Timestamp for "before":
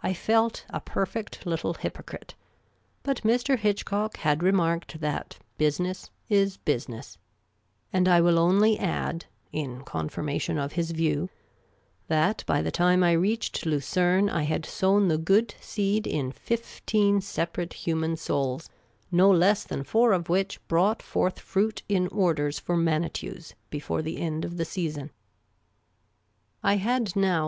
23.70-24.00